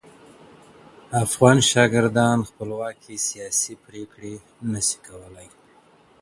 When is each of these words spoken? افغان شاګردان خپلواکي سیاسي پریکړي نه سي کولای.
افغان 1.23 1.57
شاګردان 1.71 2.37
خپلواکي 2.49 3.15
سیاسي 3.27 3.73
پریکړي 3.85 4.35
نه 4.71 4.81
سي 4.87 4.97
کولای. 5.07 5.49